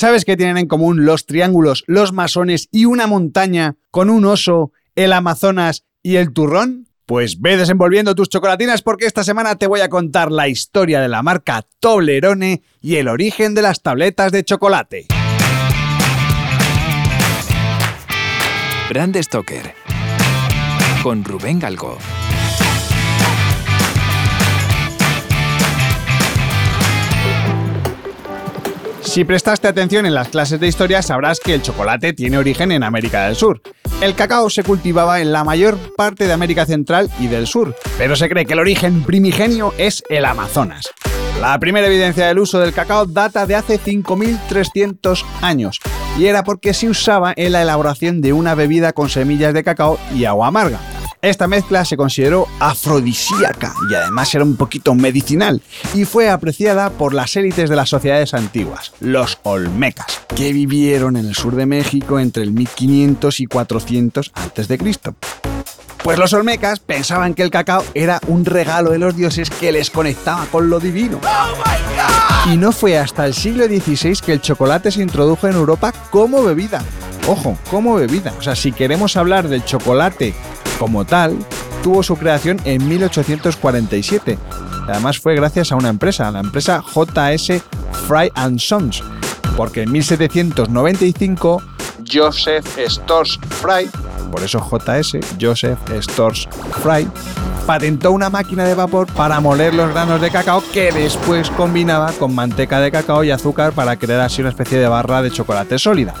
¿Sabes 0.00 0.24
qué 0.24 0.34
tienen 0.34 0.56
en 0.56 0.66
común 0.66 1.04
los 1.04 1.26
triángulos, 1.26 1.84
los 1.86 2.14
masones 2.14 2.70
y 2.72 2.86
una 2.86 3.06
montaña 3.06 3.76
con 3.90 4.08
un 4.08 4.24
oso, 4.24 4.72
el 4.94 5.12
Amazonas 5.12 5.84
y 6.02 6.16
el 6.16 6.32
turrón? 6.32 6.88
Pues 7.04 7.38
ve 7.38 7.58
desenvolviendo 7.58 8.14
tus 8.14 8.30
chocolatinas 8.30 8.80
porque 8.80 9.04
esta 9.04 9.24
semana 9.24 9.56
te 9.56 9.66
voy 9.66 9.82
a 9.82 9.90
contar 9.90 10.32
la 10.32 10.48
historia 10.48 11.02
de 11.02 11.08
la 11.08 11.22
marca 11.22 11.66
Toblerone 11.80 12.62
y 12.80 12.96
el 12.96 13.08
origen 13.08 13.54
de 13.54 13.60
las 13.60 13.82
tabletas 13.82 14.32
de 14.32 14.42
chocolate. 14.42 15.06
Brand 18.88 19.22
Stoker 19.22 19.74
con 21.02 21.24
Rubén 21.24 21.58
Galgo. 21.58 21.98
Si 29.10 29.24
prestaste 29.24 29.66
atención 29.66 30.06
en 30.06 30.14
las 30.14 30.28
clases 30.28 30.60
de 30.60 30.68
historia 30.68 31.02
sabrás 31.02 31.40
que 31.40 31.52
el 31.52 31.62
chocolate 31.62 32.12
tiene 32.12 32.38
origen 32.38 32.70
en 32.70 32.84
América 32.84 33.26
del 33.26 33.34
Sur. 33.34 33.60
El 34.00 34.14
cacao 34.14 34.48
se 34.48 34.62
cultivaba 34.62 35.20
en 35.20 35.32
la 35.32 35.42
mayor 35.42 35.76
parte 35.96 36.28
de 36.28 36.32
América 36.32 36.64
Central 36.64 37.10
y 37.18 37.26
del 37.26 37.48
Sur, 37.48 37.74
pero 37.98 38.14
se 38.14 38.28
cree 38.28 38.46
que 38.46 38.52
el 38.52 38.60
origen 38.60 39.02
primigenio 39.02 39.74
es 39.78 40.04
el 40.10 40.24
Amazonas. 40.24 40.90
La 41.40 41.58
primera 41.58 41.88
evidencia 41.88 42.28
del 42.28 42.38
uso 42.38 42.60
del 42.60 42.72
cacao 42.72 43.04
data 43.04 43.46
de 43.46 43.56
hace 43.56 43.80
5.300 43.80 45.24
años 45.42 45.80
y 46.16 46.26
era 46.26 46.44
porque 46.44 46.72
se 46.72 46.88
usaba 46.88 47.34
en 47.34 47.50
la 47.50 47.62
elaboración 47.62 48.20
de 48.20 48.32
una 48.32 48.54
bebida 48.54 48.92
con 48.92 49.08
semillas 49.08 49.52
de 49.54 49.64
cacao 49.64 49.98
y 50.14 50.24
agua 50.24 50.46
amarga. 50.46 50.78
Esta 51.22 51.46
mezcla 51.46 51.84
se 51.84 51.98
consideró 51.98 52.48
afrodisíaca 52.60 53.74
y 53.90 53.94
además 53.94 54.34
era 54.34 54.42
un 54.42 54.56
poquito 54.56 54.94
medicinal 54.94 55.60
y 55.92 56.06
fue 56.06 56.30
apreciada 56.30 56.88
por 56.88 57.12
las 57.12 57.36
élites 57.36 57.68
de 57.68 57.76
las 57.76 57.90
sociedades 57.90 58.32
antiguas, 58.32 58.94
los 59.00 59.38
olmecas, 59.42 60.22
que 60.34 60.54
vivieron 60.54 61.18
en 61.18 61.26
el 61.26 61.34
sur 61.34 61.56
de 61.56 61.66
México 61.66 62.18
entre 62.18 62.42
el 62.42 62.52
1500 62.52 63.40
y 63.40 63.46
400 63.46 64.32
a.C. 64.34 64.78
Pues 66.02 66.18
los 66.18 66.32
olmecas 66.32 66.80
pensaban 66.80 67.34
que 67.34 67.42
el 67.42 67.50
cacao 67.50 67.84
era 67.92 68.18
un 68.26 68.46
regalo 68.46 68.92
de 68.92 68.98
los 68.98 69.14
dioses 69.14 69.50
que 69.50 69.72
les 69.72 69.90
conectaba 69.90 70.46
con 70.46 70.70
lo 70.70 70.80
divino. 70.80 71.20
y 72.46 72.56
no 72.56 72.72
fue 72.72 72.96
hasta 72.96 73.26
el 73.26 73.34
siglo 73.34 73.66
XVI 73.66 74.16
que 74.24 74.32
el 74.32 74.40
chocolate 74.40 74.90
se 74.90 75.02
introdujo 75.02 75.46
en 75.46 75.56
Europa 75.56 75.92
como 76.10 76.42
bebida. 76.42 76.82
Ojo, 77.28 77.58
como 77.70 77.96
bebida. 77.96 78.32
O 78.38 78.42
sea, 78.42 78.56
si 78.56 78.72
queremos 78.72 79.18
hablar 79.18 79.48
del 79.48 79.62
chocolate 79.66 80.34
como 80.80 81.04
tal, 81.04 81.36
tuvo 81.82 82.02
su 82.02 82.16
creación 82.16 82.58
en 82.64 82.88
1847. 82.88 84.38
Además 84.88 85.20
fue 85.20 85.34
gracias 85.36 85.70
a 85.70 85.76
una 85.76 85.90
empresa, 85.90 86.30
la 86.30 86.40
empresa 86.40 86.82
JS 86.82 87.62
Fry 88.08 88.32
Sons, 88.56 89.04
porque 89.58 89.82
en 89.82 89.92
1795 89.92 91.62
Joseph 92.10 92.66
Stores 92.88 93.38
Fry, 93.60 93.90
por 94.32 94.42
eso 94.42 94.58
JS, 94.58 95.18
Joseph 95.38 95.78
Stores 96.00 96.48
Fry, 96.82 97.06
patentó 97.66 98.12
una 98.12 98.30
máquina 98.30 98.64
de 98.64 98.74
vapor 98.74 99.06
para 99.12 99.38
moler 99.38 99.74
los 99.74 99.90
granos 99.90 100.20
de 100.22 100.30
cacao 100.30 100.64
que 100.72 100.90
después 100.92 101.50
combinaba 101.50 102.12
con 102.12 102.34
manteca 102.34 102.80
de 102.80 102.90
cacao 102.90 103.22
y 103.22 103.30
azúcar 103.30 103.72
para 103.72 103.96
crear 103.96 104.20
así 104.20 104.40
una 104.40 104.50
especie 104.50 104.78
de 104.78 104.88
barra 104.88 105.20
de 105.20 105.30
chocolate 105.30 105.78
sólida. 105.78 106.14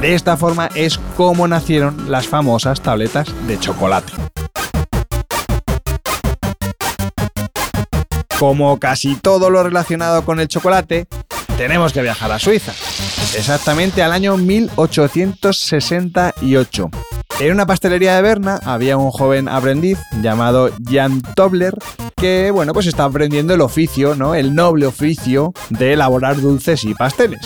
De 0.00 0.14
esta 0.14 0.36
forma 0.36 0.68
es 0.74 0.98
como 1.16 1.48
nacieron 1.48 2.10
las 2.10 2.28
famosas 2.28 2.82
tabletas 2.82 3.28
de 3.46 3.58
chocolate. 3.58 4.12
Como 8.38 8.78
casi 8.78 9.16
todo 9.16 9.48
lo 9.48 9.62
relacionado 9.62 10.22
con 10.24 10.40
el 10.40 10.48
chocolate, 10.48 11.06
tenemos 11.56 11.94
que 11.94 12.02
viajar 12.02 12.30
a 12.30 12.38
Suiza, 12.38 12.72
exactamente 13.36 14.02
al 14.02 14.12
año 14.12 14.36
1868. 14.36 16.90
En 17.40 17.52
una 17.52 17.64
pastelería 17.66 18.14
de 18.16 18.22
Berna 18.22 18.60
había 18.64 18.98
un 18.98 19.10
joven 19.10 19.48
aprendiz 19.48 19.98
llamado 20.20 20.70
Jan 20.90 21.22
Tobler 21.34 21.74
que, 22.16 22.50
bueno, 22.50 22.74
pues 22.74 22.86
está 22.86 23.04
aprendiendo 23.04 23.54
el 23.54 23.62
oficio, 23.62 24.14
¿no? 24.14 24.34
El 24.34 24.54
noble 24.54 24.86
oficio 24.86 25.54
de 25.70 25.94
elaborar 25.94 26.38
dulces 26.40 26.84
y 26.84 26.92
pasteles. 26.94 27.40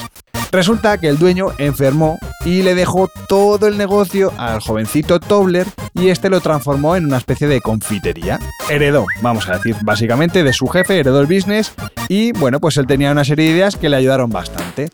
Resulta 0.53 0.99
que 0.99 1.09
el 1.09 1.19
dueño 1.19 1.49
enfermó 1.59 2.19
y 2.45 2.63
le 2.63 2.75
dejó 2.75 3.11
todo 3.29 3.67
el 3.67 3.77
negocio 3.77 4.33
al 4.39 4.61
jovencito 4.61 5.21
Tobler 5.21 5.67
y 5.95 6.09
este 6.09 6.31
lo 6.31 6.41
transformó 6.41 6.97
en 6.97 7.07
una 7.07 7.19
especie 7.19 7.47
de 7.47 7.61
confitería. 7.61 8.39
Heredó, 8.69 9.07
vamos 9.23 9.49
a 9.49 9.57
decir, 9.57 9.77
básicamente 9.83 10.43
de 10.43 10.53
su 10.53 10.67
jefe, 10.69 10.99
heredó 10.99 11.21
el 11.21 11.27
business 11.27 11.73
y 12.09 12.33
bueno, 12.33 12.61
pues 12.61 12.77
él 12.77 12.87
tenía 12.87 13.13
una 13.13 13.25
serie 13.25 13.47
de 13.47 13.53
ideas 13.53 13.77
que 13.77 13.89
le 13.89 13.97
ayudaron 13.97 14.31
bastante. 14.31 14.91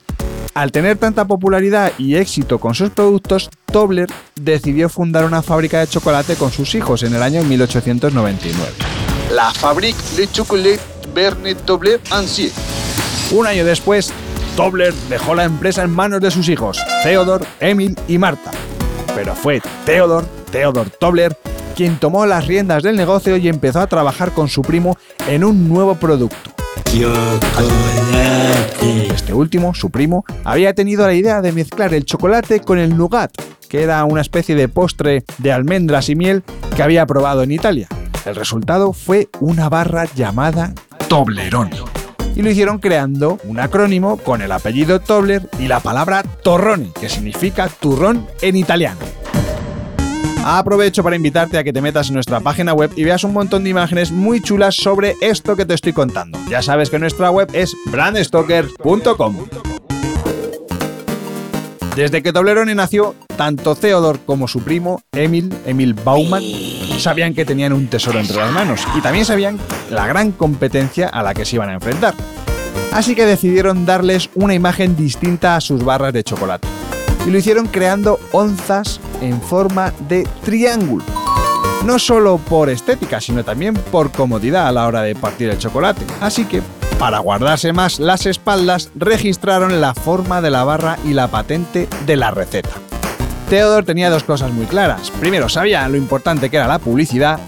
Al 0.55 0.73
tener 0.73 0.97
tanta 0.97 1.27
popularidad 1.27 1.93
y 1.99 2.17
éxito 2.17 2.59
con 2.59 2.75
sus 2.75 2.89
productos, 2.89 3.51
Tobler 3.67 4.09
decidió 4.37 4.89
fundar 4.89 5.27
una 5.27 5.43
fábrica 5.43 5.81
de 5.81 5.87
chocolate 5.87 6.37
con 6.37 6.51
sus 6.51 6.75
hijos 6.75 7.03
en 7.03 7.15
el 7.15 7.23
año 7.23 7.43
1899. 7.45 8.73
La 9.33 9.53
Fabrique 9.53 9.99
de 10.17 10.31
Chocolat 10.31 10.81
Bernet 11.15 11.59
Tobler 11.67 12.01
Ancien. 12.11 12.53
Un 13.33 13.47
año 13.47 13.67
después, 13.67 14.13
Tobler 14.57 14.95
dejó 15.11 15.35
la 15.35 15.45
empresa 15.45 15.83
en 15.83 15.91
manos 15.91 16.23
de 16.23 16.31
sus 16.31 16.49
hijos, 16.49 16.83
Theodor, 17.03 17.45
Emil 17.61 17.95
y 18.09 18.17
Marta. 18.17 18.51
Pero 19.15 19.35
fue 19.35 19.61
Theodor, 19.85 20.25
Theodor 20.51 20.89
Tobler, 20.89 21.37
quien 21.75 21.99
tomó 21.99 22.25
las 22.25 22.47
riendas 22.47 22.83
del 22.83 22.97
negocio 22.97 23.37
y 23.37 23.49
empezó 23.49 23.81
a 23.81 23.87
trabajar 23.87 24.33
con 24.33 24.49
su 24.49 24.63
primo 24.63 24.97
en 25.29 25.45
un 25.45 25.69
nuevo 25.69 25.97
producto. 25.97 26.53
Este 29.15 29.35
último, 29.35 29.75
su 29.75 29.91
primo, 29.91 30.25
había 30.43 30.73
tenido 30.73 31.07
la 31.07 31.13
idea 31.13 31.43
de 31.43 31.53
mezclar 31.53 31.93
el 31.93 32.07
chocolate 32.07 32.61
con 32.61 32.79
el 32.79 32.97
nougat, 32.97 33.33
que 33.69 33.83
era 33.83 34.03
una 34.07 34.23
especie 34.23 34.55
de 34.55 34.69
postre 34.69 35.25
de 35.37 35.53
almendras 35.53 36.09
y 36.09 36.15
miel 36.17 36.43
que 36.75 36.83
había 36.83 37.05
probado 37.05 37.43
en 37.43 37.53
Italia. 37.53 37.89
El 38.25 38.35
resultado 38.35 38.95
fue 38.95 39.29
una 39.39 39.69
barra 39.69 40.07
llamada 40.15 40.73
Toblerone 41.09 41.77
y 42.37 42.43
lo 42.43 42.51
hicieron 42.51 42.79
creando 42.79 43.39
un 43.45 43.59
acrónimo 43.59 44.19
con 44.19 44.43
el 44.43 44.53
apellido 44.53 45.01
Tobler 45.01 45.49
y 45.59 45.67
la 45.67 45.81
palabra 45.81 46.23
torrone, 46.23 46.93
que 47.01 47.09
significa 47.09 47.69
turrón 47.69 48.27
en 48.43 48.57
italiano. 48.57 49.01
Aprovecho 50.45 51.03
para 51.03 51.17
invitarte 51.17 51.59
a 51.59 51.65
que 51.65 51.73
te 51.73 51.81
metas 51.81 52.09
en 52.09 52.15
nuestra 52.15 52.39
página 52.39 52.73
web 52.73 52.93
y 52.95 53.03
veas 53.03 53.25
un 53.25 53.33
montón 53.33 53.65
de 53.65 53.71
imágenes 53.71 54.13
muy 54.13 54.41
chulas 54.41 54.77
sobre 54.77 55.17
esto 55.21 55.57
que 55.57 55.67
te 55.67 55.75
estoy 55.75 55.93
contando. 55.93 56.39
Ya 56.49 56.63
sabes 56.63 56.89
que 56.89 57.01
nuestra 57.01 57.33
web 57.33 57.49
es 57.53 57.75
brandstalker.com. 57.91 59.66
Desde 61.97 62.23
que 62.23 62.31
Toblerone 62.31 62.75
nació, 62.75 63.15
tanto 63.39 63.75
Theodor 63.75 64.21
como 64.27 64.49
su 64.49 64.63
primo, 64.63 65.01
Emil, 65.13 65.51
Emil 65.65 65.95
Baumann, 65.95 66.43
sabían 66.99 67.33
que 67.33 67.47
tenían 67.47 67.73
un 67.73 67.87
tesoro 67.87 68.21
entre 68.21 68.37
las 68.37 68.53
manos 68.53 68.87
y 68.95 69.01
también 69.01 69.25
sabían 69.25 69.59
la 69.91 70.07
gran 70.07 70.33
competencia 70.33 71.09
a 71.09 71.23
la 71.23 71.33
que 71.33 71.47
se 71.47 71.57
iban 71.57 71.71
a 71.71 71.73
enfrentar. 71.73 72.15
Así 72.93 73.15
que 73.15 73.25
decidieron 73.25 73.87
darles 73.87 74.29
una 74.35 74.53
imagen 74.53 74.95
distinta 74.95 75.57
a 75.57 75.63
sus 75.63 75.83
barras 75.83 76.13
de 76.13 76.23
chocolate. 76.23 76.69
Y 77.27 77.31
lo 77.31 77.39
hicieron 77.39 77.67
creando 77.67 78.21
onzas 78.31 79.01
en 79.23 79.41
forma 79.41 79.91
de 80.07 80.29
triángulo. 80.45 81.03
No 81.87 81.99
solo 81.99 82.37
por 82.37 82.69
estética, 82.69 83.23
sino 83.23 83.43
también 83.43 83.73
por 83.73 84.13
comodidad 84.13 84.69
a 84.69 84.73
la 84.73 84.87
hora 84.87 85.01
de 85.01 85.15
partir 85.15 85.49
el 85.49 85.57
chocolate. 85.57 86.05
Así 86.21 86.45
que 86.45 86.61
para 86.99 87.19
guardarse 87.19 87.73
más 87.73 87.99
las 87.99 88.27
espaldas, 88.27 88.91
registraron 88.95 89.81
la 89.81 89.95
forma 89.95 90.41
de 90.41 90.51
la 90.51 90.65
barra 90.65 90.99
y 91.05 91.13
la 91.13 91.29
patente 91.29 91.89
de 92.07 92.17
la 92.17 92.31
receta. 92.31 92.71
Theodor 93.51 93.85
tenía 93.85 94.11
dos 94.11 94.25
cosas 94.25 94.53
muy 94.53 94.67
claras. 94.67 95.11
Primero, 95.21 95.49
sabía 95.49 95.89
lo 95.89 95.97
importante 95.97 96.51
que 96.51 96.57
era 96.57 96.67
la 96.67 96.79
publicidad 96.79 97.39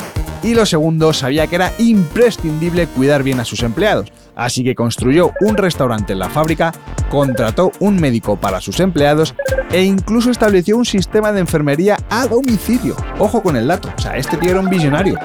y 0.43 0.55
lo 0.55 0.67
segundo, 0.67 1.13
sabía 1.13 1.47
que 1.47 1.57
era 1.57 1.73
imprescindible 1.79 2.87
cuidar 2.87 3.23
bien 3.23 3.41
a 3.41 3.45
sus 3.45 3.63
empleados. 3.63 4.13
Así 4.37 4.63
que 4.63 4.77
construyó 4.77 5.33
un 5.41 5.57
restaurante 5.57 6.13
en 6.13 6.21
la 6.21 6.29
fábrica, 6.29 6.73
contrató 7.11 7.73
un 7.81 7.99
médico 8.01 8.37
para 8.37 8.61
sus 8.61 8.79
empleados 8.79 9.35
e 9.73 9.83
incluso 9.83 10.31
estableció 10.31 10.77
un 10.77 10.85
sistema 10.85 11.33
de 11.33 11.41
enfermería 11.41 11.97
a 12.09 12.27
domicilio. 12.27 12.95
Ojo 13.19 13.43
con 13.43 13.57
el 13.57 13.67
dato, 13.67 13.91
o 13.97 14.01
sea, 14.01 14.17
este 14.17 14.37
tío 14.37 14.51
era 14.51 14.61
un 14.61 14.71
visionario. 14.71 15.19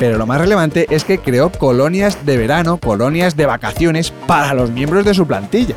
Pero 0.00 0.18
lo 0.18 0.26
más 0.26 0.40
relevante 0.40 0.86
es 0.90 1.04
que 1.04 1.18
creó 1.18 1.50
colonias 1.50 2.26
de 2.26 2.36
verano, 2.36 2.78
colonias 2.78 3.36
de 3.36 3.46
vacaciones 3.46 4.12
para 4.26 4.54
los 4.54 4.70
miembros 4.70 5.04
de 5.04 5.14
su 5.14 5.26
plantilla. 5.26 5.76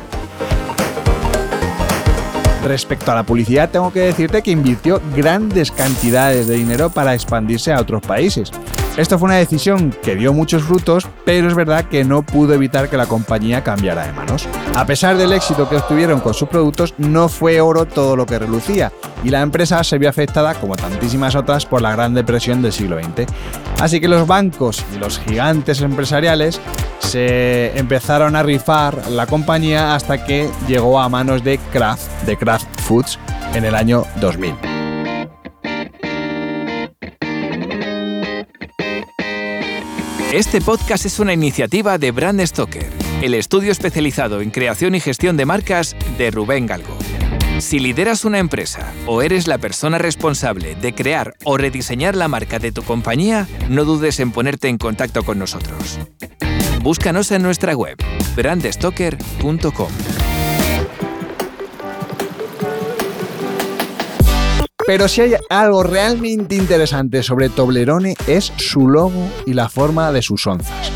Respecto 2.64 3.12
a 3.12 3.14
la 3.14 3.22
publicidad, 3.22 3.70
tengo 3.70 3.92
que 3.92 4.00
decirte 4.00 4.42
que 4.42 4.50
invirtió 4.50 5.00
grandes 5.16 5.70
cantidades 5.70 6.48
de 6.48 6.56
dinero 6.56 6.90
para 6.90 7.14
expandirse 7.14 7.72
a 7.72 7.80
otros 7.80 8.02
países. 8.02 8.50
Esto 8.98 9.16
fue 9.16 9.26
una 9.26 9.36
decisión 9.36 9.94
que 10.02 10.16
dio 10.16 10.32
muchos 10.32 10.64
frutos, 10.64 11.06
pero 11.24 11.46
es 11.46 11.54
verdad 11.54 11.84
que 11.84 12.02
no 12.02 12.22
pudo 12.22 12.54
evitar 12.54 12.90
que 12.90 12.96
la 12.96 13.06
compañía 13.06 13.62
cambiara 13.62 14.04
de 14.04 14.12
manos. 14.12 14.48
A 14.74 14.84
pesar 14.86 15.16
del 15.16 15.32
éxito 15.32 15.68
que 15.68 15.76
obtuvieron 15.76 16.18
con 16.18 16.34
sus 16.34 16.48
productos, 16.48 16.94
no 16.98 17.28
fue 17.28 17.60
oro 17.60 17.84
todo 17.84 18.16
lo 18.16 18.26
que 18.26 18.40
relucía, 18.40 18.92
y 19.24 19.30
la 19.30 19.42
empresa 19.42 19.82
se 19.84 19.98
vio 19.98 20.08
afectada, 20.08 20.54
como 20.54 20.76
tantísimas 20.76 21.34
otras, 21.34 21.66
por 21.66 21.82
la 21.82 21.92
Gran 21.92 22.14
Depresión 22.14 22.62
del 22.62 22.72
siglo 22.72 22.98
XX. 22.98 23.26
Así 23.80 24.00
que 24.00 24.08
los 24.08 24.26
bancos 24.26 24.84
y 24.94 24.98
los 24.98 25.18
gigantes 25.18 25.80
empresariales 25.80 26.60
se 26.98 27.78
empezaron 27.78 28.36
a 28.36 28.42
rifar 28.42 29.08
la 29.10 29.26
compañía 29.26 29.94
hasta 29.94 30.24
que 30.24 30.48
llegó 30.66 31.00
a 31.00 31.08
manos 31.08 31.44
de 31.44 31.58
Kraft, 31.72 32.24
de 32.26 32.36
Kraft 32.36 32.66
Foods, 32.80 33.18
en 33.54 33.64
el 33.64 33.74
año 33.74 34.04
2000. 34.20 34.54
Este 40.32 40.60
podcast 40.60 41.06
es 41.06 41.18
una 41.20 41.32
iniciativa 41.32 41.96
de 41.96 42.10
Brand 42.10 42.44
Stoker, 42.44 42.86
el 43.22 43.32
estudio 43.32 43.72
especializado 43.72 44.42
en 44.42 44.50
creación 44.50 44.94
y 44.94 45.00
gestión 45.00 45.38
de 45.38 45.46
marcas 45.46 45.96
de 46.18 46.30
Rubén 46.30 46.66
Galgo. 46.66 47.07
Si 47.58 47.80
lideras 47.80 48.24
una 48.24 48.38
empresa 48.38 48.92
o 49.06 49.20
eres 49.20 49.48
la 49.48 49.58
persona 49.58 49.98
responsable 49.98 50.76
de 50.76 50.94
crear 50.94 51.34
o 51.44 51.56
rediseñar 51.56 52.14
la 52.14 52.28
marca 52.28 52.60
de 52.60 52.70
tu 52.70 52.82
compañía, 52.82 53.48
no 53.68 53.84
dudes 53.84 54.20
en 54.20 54.30
ponerte 54.30 54.68
en 54.68 54.78
contacto 54.78 55.24
con 55.24 55.40
nosotros. 55.40 55.98
Búscanos 56.82 57.32
en 57.32 57.42
nuestra 57.42 57.74
web, 57.74 57.96
brandstoker.com. 58.36 59.88
Pero 64.86 65.08
si 65.08 65.20
hay 65.20 65.34
algo 65.50 65.82
realmente 65.82 66.54
interesante 66.54 67.24
sobre 67.24 67.48
Toblerone 67.48 68.14
es 68.28 68.52
su 68.56 68.88
logo 68.88 69.28
y 69.46 69.54
la 69.54 69.68
forma 69.68 70.12
de 70.12 70.22
sus 70.22 70.46
onzas. 70.46 70.92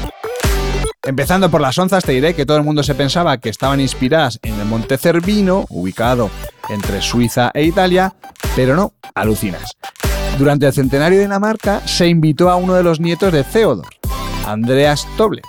Empezando 1.04 1.50
por 1.50 1.60
las 1.60 1.76
onzas, 1.78 2.04
te 2.04 2.12
diré 2.12 2.32
que 2.32 2.46
todo 2.46 2.56
el 2.56 2.62
mundo 2.62 2.84
se 2.84 2.94
pensaba 2.94 3.36
que 3.38 3.48
estaban 3.48 3.80
inspiradas 3.80 4.38
en 4.44 4.58
el 4.60 4.66
Monte 4.66 4.96
Cervino, 4.96 5.66
ubicado 5.68 6.30
entre 6.72 7.00
Suiza 7.00 7.50
e 7.54 7.64
Italia, 7.64 8.14
pero 8.56 8.74
no, 8.76 8.92
alucinas. 9.14 9.72
Durante 10.38 10.66
el 10.66 10.72
centenario 10.72 11.20
de 11.20 11.28
la 11.28 11.38
marca 11.38 11.80
se 11.86 12.08
invitó 12.08 12.50
a 12.50 12.56
uno 12.56 12.74
de 12.74 12.82
los 12.82 13.00
nietos 13.00 13.32
de 13.32 13.44
Theodor, 13.44 13.86
Andreas 14.46 15.06
Tobler, 15.16 15.44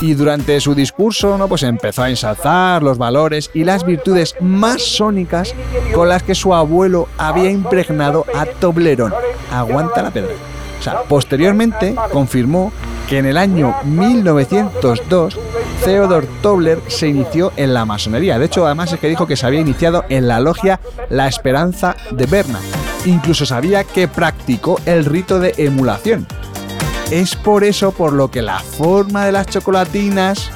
y 0.00 0.14
durante 0.14 0.60
su 0.60 0.74
discurso 0.74 1.36
¿no? 1.38 1.48
pues 1.48 1.62
empezó 1.62 2.02
a 2.02 2.10
ensalzar 2.10 2.82
los 2.82 2.98
valores 2.98 3.50
y 3.54 3.64
las 3.64 3.84
virtudes 3.84 4.36
masónicas 4.40 5.54
con 5.94 6.08
las 6.08 6.22
que 6.22 6.34
su 6.34 6.54
abuelo 6.54 7.08
había 7.18 7.50
impregnado 7.50 8.24
a 8.34 8.46
Toblerone. 8.46 9.14
Aguanta 9.50 10.02
la 10.02 10.10
pedra. 10.10 10.34
Posteriormente 11.08 11.94
confirmó 12.12 12.72
que 13.08 13.18
en 13.18 13.26
el 13.26 13.38
año 13.38 13.74
1902 13.84 15.38
Theodor 15.84 16.26
Tobler 16.42 16.80
se 16.88 17.08
inició 17.08 17.52
en 17.56 17.72
la 17.72 17.84
masonería. 17.84 18.38
De 18.38 18.46
hecho, 18.46 18.66
además 18.66 18.92
es 18.92 19.00
que 19.00 19.08
dijo 19.08 19.26
que 19.26 19.36
se 19.36 19.46
había 19.46 19.60
iniciado 19.60 20.04
en 20.08 20.28
la 20.28 20.40
logia 20.40 20.80
La 21.08 21.28
Esperanza 21.28 21.96
de 22.10 22.26
Berna. 22.26 22.60
Incluso 23.06 23.46
sabía 23.46 23.84
que 23.84 24.08
practicó 24.08 24.80
el 24.84 25.04
rito 25.04 25.40
de 25.40 25.54
emulación. 25.56 26.26
Es 27.10 27.36
por 27.36 27.64
eso 27.64 27.92
por 27.92 28.12
lo 28.12 28.30
que 28.30 28.42
la 28.42 28.58
forma 28.58 29.24
de 29.24 29.32
las 29.32 29.46
chocolatinas 29.46 30.50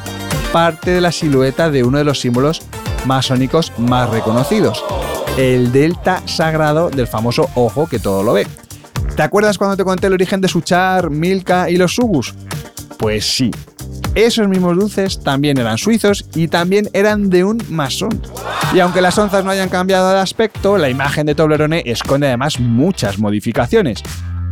parte 0.53 0.91
de 0.91 1.01
la 1.01 1.13
silueta 1.13 1.71
de 1.71 1.83
uno 1.83 1.97
de 1.97 2.05
los 2.05 2.21
símbolos 2.21 2.61
masónicos 3.07 3.73
más 3.79 4.11
reconocidos, 4.11 4.85
el 5.39 5.73
delta 5.73 6.23
sagrado 6.27 6.91
del 6.91 7.07
famoso 7.07 7.49
ojo 7.55 7.89
que 7.89 7.99
todo 7.99 8.23
lo 8.23 8.35
ve. 8.35 8.47
¿Te 9.17 9.23
acuerdas 9.23 9.59
cuando 9.59 9.77
te 9.77 9.85
conté 9.85 10.07
el 10.07 10.15
origen 10.15 10.41
de 10.41 10.49
Suchar, 10.49 11.11
Milka 11.11 11.69
y 11.69 11.77
los 11.77 11.95
Subus? 11.95 12.35
Pues 12.99 13.27
sí. 13.27 13.51
Esos 14.15 14.49
mismos 14.49 14.77
dulces 14.77 15.21
también 15.23 15.59
eran 15.59 15.77
suizos 15.77 16.25
y 16.35 16.49
también 16.49 16.89
eran 16.95 17.29
de 17.29 17.45
un 17.45 17.63
masón. 17.69 18.23
Y 18.75 18.81
aunque 18.81 19.03
las 19.03 19.19
onzas 19.19 19.45
no 19.45 19.51
hayan 19.51 19.69
cambiado 19.69 20.11
de 20.13 20.19
aspecto, 20.19 20.79
la 20.79 20.89
imagen 20.89 21.27
de 21.27 21.35
Toblerone 21.35 21.83
esconde 21.85 22.27
además 22.27 22.59
muchas 22.59 23.19
modificaciones. 23.19 24.03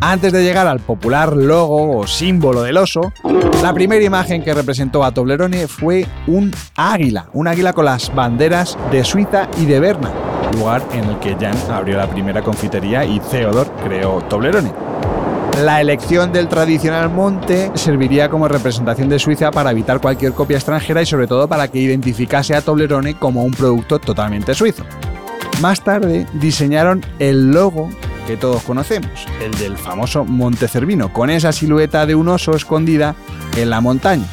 Antes 0.02 0.32
de 0.32 0.42
llegar 0.42 0.66
al 0.66 0.80
popular 0.80 1.34
logo 1.34 1.98
o 1.98 2.06
símbolo 2.06 2.62
del 2.62 2.76
oso, 2.76 3.12
la 3.62 3.72
primera 3.72 4.04
imagen 4.04 4.42
que 4.42 4.54
representó 4.54 5.04
a 5.04 5.12
Toblerone 5.12 5.68
fue 5.68 6.06
un 6.26 6.54
águila, 6.76 7.28
un 7.32 7.48
águila 7.48 7.72
con 7.72 7.86
las 7.86 8.14
banderas 8.14 8.78
de 8.90 9.04
Suiza 9.04 9.48
y 9.58 9.66
de 9.66 9.78
Berna, 9.78 10.10
lugar 10.52 10.82
en 10.92 11.04
el 11.04 11.18
que 11.18 11.34
Jan 11.34 11.56
abrió 11.70 11.96
la 11.96 12.08
primera 12.08 12.42
confitería 12.42 13.04
y 13.04 13.20
Theodor 13.20 13.70
creó 13.84 14.20
Toblerone. 14.22 14.72
La 15.64 15.80
elección 15.80 16.32
del 16.32 16.48
tradicional 16.48 17.10
monte 17.10 17.70
serviría 17.74 18.30
como 18.30 18.48
representación 18.48 19.08
de 19.08 19.18
Suiza 19.18 19.50
para 19.50 19.72
evitar 19.72 20.00
cualquier 20.00 20.32
copia 20.32 20.56
extranjera 20.56 21.02
y 21.02 21.06
sobre 21.06 21.26
todo 21.26 21.48
para 21.48 21.68
que 21.68 21.78
identificase 21.78 22.54
a 22.54 22.62
Toblerone 22.62 23.14
como 23.14 23.44
un 23.44 23.52
producto 23.52 23.98
totalmente 23.98 24.54
suizo. 24.54 24.84
Más 25.60 25.82
tarde 25.82 26.26
diseñaron 26.32 27.04
el 27.18 27.50
logo 27.50 27.90
que 28.26 28.38
todos 28.38 28.62
conocemos, 28.62 29.26
el 29.42 29.52
del 29.58 29.76
famoso 29.76 30.24
Monte 30.24 30.68
Cervino, 30.68 31.12
con 31.12 31.28
esa 31.28 31.52
silueta 31.52 32.06
de 32.06 32.14
un 32.14 32.28
oso 32.28 32.52
escondida 32.52 33.14
en 33.56 33.68
la 33.68 33.82
montaña. 33.82 34.24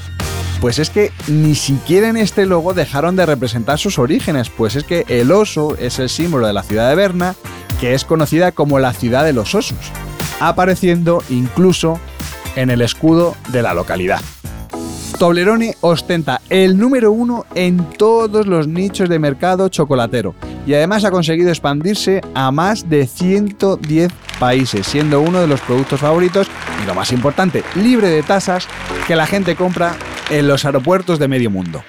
Pues 0.61 0.79
es 0.79 0.89
que 0.89 1.11
ni 1.27 1.53
siquiera 1.53 2.09
en 2.09 2.17
este 2.17 2.45
logo 2.45 2.73
dejaron 2.73 3.15
de 3.15 3.25
representar 3.25 3.77
sus 3.77 3.99
orígenes, 3.99 4.49
pues 4.49 4.75
es 4.75 4.83
que 4.83 5.05
el 5.07 5.31
oso 5.31 5.75
es 5.77 5.99
el 5.99 6.09
símbolo 6.09 6.47
de 6.47 6.53
la 6.53 6.63
ciudad 6.63 6.89
de 6.89 6.95
Berna, 6.95 7.35
que 7.79 7.93
es 7.93 8.05
conocida 8.05 8.51
como 8.51 8.79
la 8.79 8.93
ciudad 8.93 9.23
de 9.23 9.33
los 9.33 9.53
osos, 9.53 9.77
apareciendo 10.39 11.23
incluso 11.29 11.99
en 12.55 12.71
el 12.71 12.81
escudo 12.81 13.35
de 13.49 13.61
la 13.61 13.75
localidad. 13.75 14.19
Toblerone 15.19 15.75
ostenta 15.81 16.41
el 16.49 16.77
número 16.77 17.11
uno 17.11 17.45
en 17.55 17.89
todos 17.91 18.45
los 18.45 18.67
nichos 18.67 19.09
de 19.09 19.17
mercado 19.17 19.67
chocolatero 19.69 20.35
y 20.67 20.75
además 20.75 21.05
ha 21.05 21.11
conseguido 21.11 21.49
expandirse 21.49 22.21
a 22.35 22.51
más 22.51 22.87
de 22.87 23.07
110 23.07 24.11
países, 24.39 24.85
siendo 24.85 25.21
uno 25.21 25.39
de 25.39 25.47
los 25.47 25.61
productos 25.61 25.99
favoritos 25.99 26.47
y 26.83 26.85
lo 26.85 26.93
más 26.93 27.11
importante, 27.11 27.63
libre 27.75 28.09
de 28.09 28.21
tasas 28.21 28.67
que 29.07 29.15
la 29.15 29.25
gente 29.25 29.55
compra 29.55 29.95
en 30.29 30.47
los 30.47 30.65
aeropuertos 30.65 31.19
de 31.19 31.27
medio 31.27 31.49
mundo. 31.49 31.83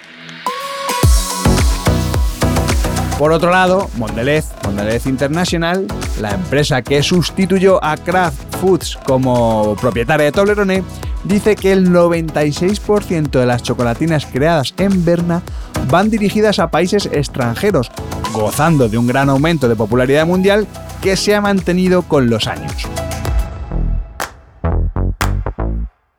Por 3.19 3.33
otro 3.33 3.51
lado, 3.51 3.91
Mondelez, 3.97 4.47
Mondelez 4.63 5.07
International, 5.07 5.89
la 6.21 6.31
empresa 6.31 6.83
que 6.83 7.03
sustituyó 7.03 7.83
a 7.83 7.97
Kraft 7.97 8.57
Foods 8.61 8.97
como 9.05 9.75
propietaria 9.81 10.27
de 10.27 10.33
Toblerone, 10.33 10.85
dice 11.25 11.57
que 11.57 11.73
el 11.73 11.91
96% 11.91 13.31
de 13.31 13.47
las 13.47 13.65
chocolatinas 13.65 14.25
creadas 14.25 14.73
en 14.79 15.05
Berna 15.05 15.43
van 15.89 16.11
dirigidas 16.11 16.61
a 16.61 16.71
países 16.71 17.07
extranjeros, 17.11 17.91
gozando 18.33 18.89
de 18.89 18.99
un 18.99 19.09
gran 19.09 19.31
aumento 19.31 19.69
de 19.69 19.75
popularidad 19.75 20.25
mundial 20.25 20.69
que 21.03 21.17
se 21.17 21.35
ha 21.35 21.41
mantenido 21.41 22.03
con 22.03 22.31
los 22.31 22.47
años. 22.47 22.87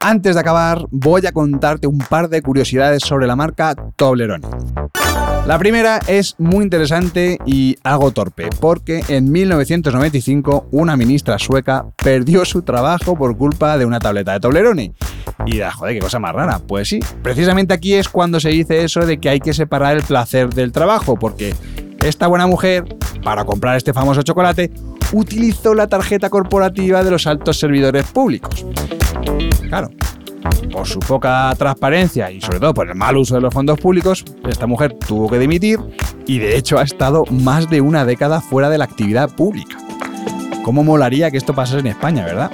Antes 0.10 0.34
de 0.34 0.42
acabar, 0.42 0.88
voy 0.90 1.24
a 1.28 1.32
contarte 1.32 1.86
un 1.86 2.00
par 2.00 2.30
de 2.30 2.42
curiosidades 2.42 3.04
sobre 3.04 3.28
la 3.28 3.36
marca 3.36 3.76
Toblerone. 3.96 4.48
La 5.46 5.60
primera 5.60 6.00
es 6.08 6.34
muy 6.40 6.64
interesante 6.64 7.38
y 7.46 7.78
algo 7.84 8.10
torpe, 8.10 8.50
porque 8.60 9.04
en 9.08 9.32
1995 9.32 10.70
una 10.72 10.98
ministra 10.98 11.38
sueca 11.38 11.86
perdió 11.96 12.44
su 12.44 12.64
trabajo 12.64 13.16
por 13.16 13.38
culpa 13.38 13.78
de 13.78 13.86
una 13.86 14.00
tableta 14.00 14.34
de 14.34 14.40
Toblerone. 14.40 14.94
Y 15.46 15.60
da, 15.60 15.72
joder, 15.72 15.94
qué 15.94 16.00
cosa 16.00 16.18
más 16.18 16.34
rara. 16.34 16.58
Pues 16.58 16.90
sí, 16.90 17.02
precisamente 17.22 17.76
aquí 17.76 17.94
es 17.94 18.10
cuando 18.10 18.40
se 18.40 18.50
dice 18.50 18.84
eso 18.84 19.06
de 19.06 19.20
que 19.20 19.30
hay 19.30 19.40
que 19.40 19.54
separar 19.54 19.96
el 19.96 20.02
placer 20.02 20.52
del 20.52 20.72
trabajo, 20.72 21.18
porque 21.18 21.54
esta 22.04 22.26
buena 22.26 22.48
mujer, 22.48 22.84
para 23.24 23.46
comprar 23.46 23.78
este 23.78 23.94
famoso 23.94 24.24
chocolate, 24.24 24.72
utilizó 25.12 25.76
la 25.76 25.86
tarjeta 25.86 26.32
corporativa 26.32 27.04
de 27.04 27.12
los 27.12 27.28
altos 27.28 27.60
servidores 27.60 28.08
públicos. 28.08 28.66
Claro, 29.70 29.92
por 30.72 30.88
su 30.88 31.00
poca 31.00 31.54
transparencia 31.58 32.32
y 32.32 32.42
sobre 32.42 32.60
todo 32.60 32.74
por 32.74 32.90
el 32.90 32.96
mal 32.96 33.18
uso 33.18 33.36
de 33.36 33.42
los 33.42 33.54
fondos 33.54 33.80
públicos, 33.80 34.26
esta 34.48 34.66
mujer 34.66 34.94
tuvo 34.94 35.30
que 35.30 35.38
dimitir 35.38 35.80
y 36.26 36.40
de 36.40 36.58
hecho 36.58 36.80
ha 36.80 36.84
estado 36.84 37.24
más 37.30 37.70
de 37.70 37.80
una 37.80 38.04
década 38.04 38.42
fuera 38.42 38.70
de 38.70 38.80
la 38.80 38.86
actividad 38.86 39.30
pública. 39.30 39.78
¿Cómo 40.64 40.84
molaría 40.84 41.30
que 41.30 41.38
esto 41.38 41.54
pasase 41.54 41.80
en 41.80 41.88
España, 41.88 42.26
verdad? 42.26 42.52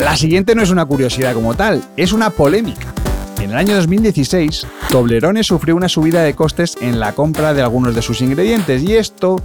La 0.00 0.16
siguiente 0.16 0.54
no 0.54 0.62
es 0.62 0.70
una 0.70 0.86
curiosidad 0.86 1.34
como 1.34 1.54
tal, 1.54 1.82
es 1.96 2.12
una 2.12 2.30
polémica. 2.30 2.94
En 3.40 3.50
el 3.50 3.56
año 3.56 3.76
2016, 3.76 4.66
Toblerone 4.88 5.44
sufrió 5.44 5.76
una 5.76 5.88
subida 5.88 6.22
de 6.22 6.34
costes 6.34 6.76
en 6.80 6.98
la 6.98 7.12
compra 7.12 7.54
de 7.54 7.62
algunos 7.62 7.94
de 7.94 8.02
sus 8.02 8.20
ingredientes 8.20 8.82
y 8.82 8.96
esto 8.96 9.42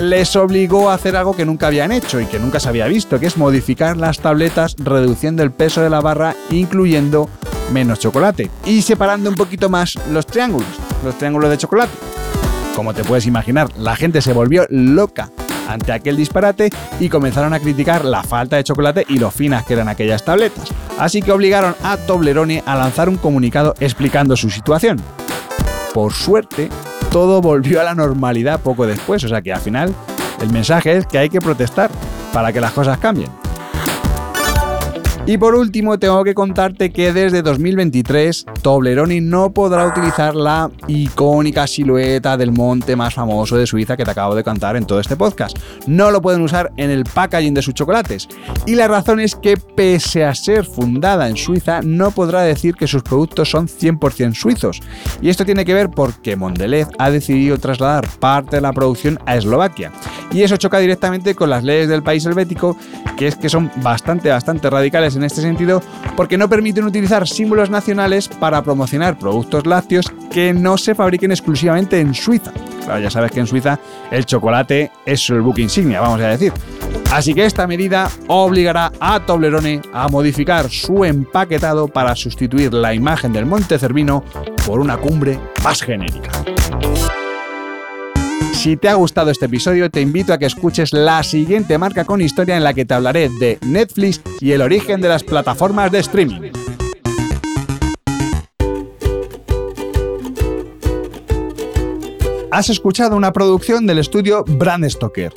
les 0.00 0.36
obligó 0.36 0.90
a 0.90 0.94
hacer 0.94 1.16
algo 1.16 1.34
que 1.34 1.46
nunca 1.46 1.68
habían 1.68 1.92
hecho 1.92 2.20
y 2.20 2.26
que 2.26 2.38
nunca 2.38 2.60
se 2.60 2.68
había 2.68 2.86
visto, 2.86 3.18
que 3.18 3.26
es 3.26 3.36
modificar 3.36 3.96
las 3.96 4.20
tabletas 4.20 4.76
reduciendo 4.78 5.42
el 5.42 5.50
peso 5.50 5.80
de 5.80 5.90
la 5.90 6.00
barra, 6.00 6.36
incluyendo 6.50 7.30
menos 7.72 7.98
chocolate 7.98 8.50
y 8.64 8.82
separando 8.82 9.30
un 9.30 9.36
poquito 9.36 9.68
más 9.68 9.98
los 10.10 10.26
triángulos, 10.26 10.68
los 11.04 11.16
triángulos 11.16 11.50
de 11.50 11.58
chocolate. 11.58 11.92
Como 12.74 12.92
te 12.92 13.04
puedes 13.04 13.26
imaginar, 13.26 13.68
la 13.78 13.96
gente 13.96 14.20
se 14.20 14.34
volvió 14.34 14.66
loca 14.68 15.30
ante 15.66 15.92
aquel 15.92 16.16
disparate 16.16 16.70
y 17.00 17.08
comenzaron 17.08 17.54
a 17.54 17.60
criticar 17.60 18.04
la 18.04 18.22
falta 18.22 18.56
de 18.56 18.64
chocolate 18.64 19.04
y 19.08 19.18
lo 19.18 19.30
finas 19.30 19.64
que 19.64 19.72
eran 19.72 19.88
aquellas 19.88 20.24
tabletas. 20.24 20.70
Así 20.98 21.22
que 21.22 21.32
obligaron 21.32 21.74
a 21.82 21.96
Toblerone 21.96 22.62
a 22.66 22.76
lanzar 22.76 23.08
un 23.08 23.16
comunicado 23.16 23.74
explicando 23.80 24.36
su 24.36 24.50
situación. 24.50 25.00
Por 25.92 26.12
suerte, 26.12 26.68
todo 27.16 27.40
volvió 27.40 27.80
a 27.80 27.84
la 27.84 27.94
normalidad 27.94 28.60
poco 28.60 28.86
después, 28.86 29.24
o 29.24 29.28
sea 29.28 29.40
que 29.40 29.50
al 29.50 29.60
final 29.62 29.94
El 30.42 30.50
mensaje 30.50 30.98
es 30.98 31.06
que 31.06 31.16
hay 31.16 31.30
que 31.30 31.40
protestar 31.40 31.90
para 32.30 32.52
que 32.52 32.60
las 32.60 32.72
cosas 32.72 32.98
cambien. 32.98 33.30
Y 35.28 35.38
por 35.38 35.56
último, 35.56 35.98
tengo 35.98 36.22
que 36.22 36.34
contarte 36.34 36.92
que 36.92 37.12
desde 37.12 37.42
2023 37.42 38.46
Toblerone 38.62 39.20
no 39.20 39.50
podrá 39.50 39.84
utilizar 39.84 40.36
la 40.36 40.70
icónica 40.86 41.66
silueta 41.66 42.36
del 42.36 42.52
monte 42.52 42.94
más 42.94 43.14
famoso 43.14 43.56
de 43.56 43.66
Suiza 43.66 43.96
que 43.96 44.04
te 44.04 44.12
acabo 44.12 44.36
de 44.36 44.44
cantar 44.44 44.76
en 44.76 44.86
todo 44.86 45.00
este 45.00 45.16
podcast. 45.16 45.58
No 45.88 46.12
lo 46.12 46.22
pueden 46.22 46.42
usar 46.42 46.70
en 46.76 46.90
el 46.90 47.02
packaging 47.02 47.54
de 47.54 47.62
sus 47.62 47.74
chocolates. 47.74 48.28
Y 48.66 48.76
la 48.76 48.86
razón 48.86 49.18
es 49.18 49.34
que 49.34 49.56
pese 49.56 50.24
a 50.24 50.32
ser 50.32 50.64
fundada 50.64 51.28
en 51.28 51.36
Suiza, 51.36 51.80
no 51.82 52.12
podrá 52.12 52.42
decir 52.42 52.76
que 52.76 52.86
sus 52.86 53.02
productos 53.02 53.50
son 53.50 53.66
100% 53.66 54.32
suizos. 54.32 54.80
Y 55.20 55.28
esto 55.28 55.44
tiene 55.44 55.64
que 55.64 55.74
ver 55.74 55.90
porque 55.90 56.36
Mondelez 56.36 56.86
ha 57.00 57.10
decidido 57.10 57.58
trasladar 57.58 58.06
parte 58.20 58.56
de 58.56 58.62
la 58.62 58.72
producción 58.72 59.18
a 59.26 59.34
Eslovaquia. 59.34 59.90
Y 60.32 60.42
eso 60.42 60.56
choca 60.56 60.78
directamente 60.78 61.34
con 61.34 61.50
las 61.50 61.64
leyes 61.64 61.88
del 61.88 62.02
país 62.02 62.24
helvético, 62.26 62.76
que 63.16 63.28
es 63.28 63.36
que 63.36 63.48
son 63.48 63.70
bastante, 63.76 64.28
bastante 64.28 64.68
radicales 64.68 65.16
en 65.16 65.24
este 65.24 65.40
sentido 65.40 65.82
porque 66.16 66.38
no 66.38 66.48
permiten 66.48 66.84
utilizar 66.84 67.26
símbolos 67.26 67.70
nacionales 67.70 68.28
para 68.28 68.62
promocionar 68.62 69.18
productos 69.18 69.66
lácteos 69.66 70.06
que 70.30 70.52
no 70.52 70.76
se 70.78 70.94
fabriquen 70.94 71.30
exclusivamente 71.30 72.00
en 72.00 72.14
Suiza. 72.14 72.52
Claro, 72.84 73.00
ya 73.00 73.10
sabes 73.10 73.32
que 73.32 73.40
en 73.40 73.46
Suiza 73.46 73.78
el 74.10 74.24
chocolate 74.24 74.90
es 75.04 75.28
el 75.30 75.40
buque 75.40 75.62
insignia, 75.62 76.00
vamos 76.00 76.20
a 76.20 76.28
decir. 76.28 76.52
Así 77.12 77.34
que 77.34 77.44
esta 77.44 77.66
medida 77.66 78.10
obligará 78.26 78.92
a 79.00 79.20
Toblerone 79.20 79.80
a 79.92 80.08
modificar 80.08 80.68
su 80.70 81.04
empaquetado 81.04 81.88
para 81.88 82.14
sustituir 82.16 82.74
la 82.74 82.94
imagen 82.94 83.32
del 83.32 83.46
Monte 83.46 83.78
Cervino 83.78 84.24
por 84.66 84.80
una 84.80 84.96
cumbre 84.96 85.38
más 85.62 85.82
genérica. 85.82 86.30
Si 88.56 88.76
te 88.76 88.88
ha 88.88 88.94
gustado 88.94 89.30
este 89.30 89.46
episodio, 89.46 89.90
te 89.90 90.00
invito 90.00 90.32
a 90.32 90.38
que 90.38 90.46
escuches 90.46 90.92
la 90.92 91.22
siguiente 91.22 91.76
marca 91.76 92.04
con 92.04 92.22
historia 92.22 92.56
en 92.56 92.64
la 92.64 92.72
que 92.72 92.84
te 92.86 92.94
hablaré 92.94 93.28
de 93.28 93.58
Netflix 93.60 94.22
y 94.40 94.52
el 94.52 94.62
origen 94.62 95.00
de 95.00 95.08
las 95.08 95.22
plataformas 95.22 95.92
de 95.92 95.98
streaming. 96.00 96.50
Has 102.50 102.70
escuchado 102.70 103.14
una 103.14 103.32
producción 103.32 103.86
del 103.86 103.98
estudio 103.98 104.42
Brand 104.48 104.88
Stoker. 104.88 105.32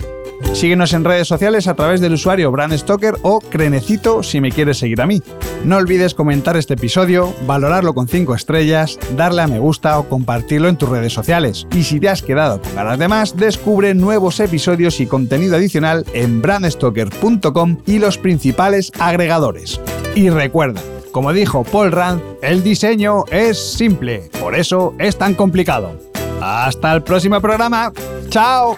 Síguenos 0.54 0.94
en 0.94 1.06
redes 1.06 1.28
sociales 1.28 1.68
a 1.68 1.76
través 1.76 2.02
del 2.02 2.14
usuario 2.14 2.52
Brand 2.52 2.76
Stoker 2.76 3.16
o 3.22 3.40
Crenecito 3.40 4.24
si 4.24 4.42
me 4.42 4.52
quieres 4.52 4.78
seguir 4.78 5.02
a 5.02 5.06
mí. 5.06 5.22
No 5.64 5.78
olvides 5.78 6.14
comentar 6.14 6.58
este 6.58 6.74
episodio, 6.74 7.34
valorarlo 7.46 7.94
con 7.94 8.08
5 8.08 8.36
estrellas, 8.36 9.00
darle 9.16 9.42
a 9.42 9.48
me 9.48 9.60
gusta 9.60 10.00
o 10.00 10.10
compartirlo 10.10 10.68
en 10.68 10.78
tus 10.78 10.90
redes 10.90 11.14
sociales. 11.14 11.68
Y 11.76 11.84
si 11.84 12.00
te 12.00 12.10
has 12.10 12.22
quedado 12.22 12.62
con 12.62 12.76
ganas 12.76 13.00
de 13.00 13.08
más, 13.08 13.38
descubre 13.38 13.94
nuevos 13.94 14.40
episodios 14.40 15.00
y 15.00 15.08
contenido 15.08 15.56
adicional 15.56 16.06
en 16.14 16.42
brandstoker.com 16.42 17.78
y 17.86 18.00
los 18.00 18.18
principales 18.18 18.92
agregadores. 19.00 19.80
Y 20.16 20.30
recuerda, 20.30 20.82
como 21.12 21.34
dijo 21.34 21.64
Paul 21.64 21.92
Rand, 21.92 22.22
el 22.42 22.64
diseño 22.64 23.26
es 23.32 23.58
simple, 23.58 24.30
por 24.40 24.56
eso 24.56 24.94
es 25.00 25.18
tan 25.18 25.36
complicado. 25.36 25.94
Hasta 26.42 26.94
el 26.94 27.04
próximo 27.04 27.40
programa. 27.42 27.92
¡Chao! 28.30 28.78